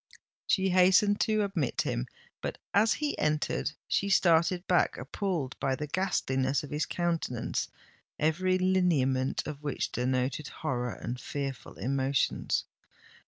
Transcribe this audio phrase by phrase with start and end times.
[0.47, 6.63] She hastened to admit him;—but, as he entered, she started back, appalled by the ghastliness
[6.63, 7.69] of his countenance,
[8.17, 12.65] every lineament of which denoted horror and fearful emotions.